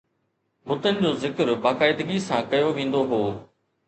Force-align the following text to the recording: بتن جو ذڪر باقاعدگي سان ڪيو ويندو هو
بتن 0.69 0.95
جو 1.03 1.11
ذڪر 1.23 1.51
باقاعدگي 1.65 2.17
سان 2.29 2.49
ڪيو 2.53 2.73
ويندو 2.79 3.03
هو 3.13 3.21